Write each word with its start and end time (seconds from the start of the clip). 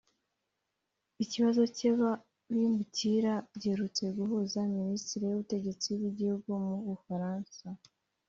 Ikibazo 1.23 1.61
cy’aba 1.77 2.09
bimukira 2.51 3.33
giherutse 3.61 4.03
guhuza 4.17 4.59
Minisitiri 4.77 5.23
w’Ubutegetsi 5.25 5.87
bw’Igihugu 5.97 6.49
mu 6.65 6.75
Bufaransa 6.87 7.65